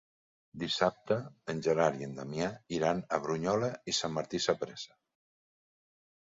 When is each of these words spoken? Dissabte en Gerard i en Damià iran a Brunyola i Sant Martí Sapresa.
Dissabte 0.61 1.17
en 1.53 1.59
Gerard 1.67 2.01
i 2.03 2.07
en 2.07 2.15
Damià 2.19 2.47
iran 2.79 3.03
a 3.05 3.19
Brunyola 3.27 3.71
i 3.93 3.97
Sant 3.99 4.17
Martí 4.17 4.41
Sapresa. 4.49 4.99